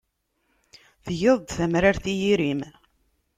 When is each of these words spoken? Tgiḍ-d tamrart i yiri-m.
Tgiḍ-d 1.05 1.47
tamrart 1.57 2.05
i 2.13 2.15
yiri-m. 2.21 2.61